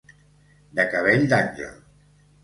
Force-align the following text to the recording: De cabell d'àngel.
De 0.79 0.85
cabell 0.93 1.27
d'àngel. 1.33 1.77